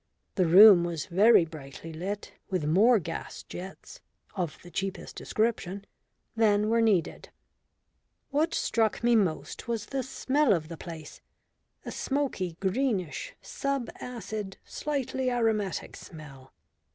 The 0.33 0.47
room 0.47 0.83
was 0.83 1.05
very 1.05 1.45
brightly 1.45 1.93
lit, 1.93 2.33
with 2.49 2.65
more 2.65 2.97
gas 2.97 3.43
jets 3.43 4.01
(of 4.35 4.57
the 4.63 4.71
cheapest 4.71 5.15
description) 5.15 5.85
than 6.35 6.69
were 6.71 6.81
needed. 6.81 7.29
What 8.31 8.55
struck 8.55 9.03
me 9.03 9.15
most 9.15 9.67
was 9.67 9.85
the 9.85 10.01
smell 10.01 10.53
of 10.53 10.69
the 10.69 10.75
place 10.77 11.21
a 11.85 11.91
smoky, 11.91 12.57
greenish, 12.59 13.35
sub 13.43 13.91
acid, 13.99 14.57
slightly 14.65 15.29
aromatic 15.29 15.95
smell. 15.95 16.51